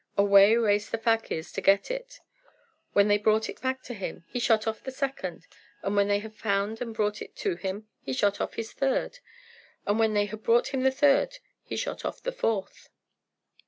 [0.17, 2.21] Away raced the fakirs to get it.
[2.93, 5.45] When they brought it back to him he shot off the second,
[5.83, 9.19] and when they had found and brought it to him he shot off his third,
[9.85, 12.89] and when they had brought him the third he shot off the fourth.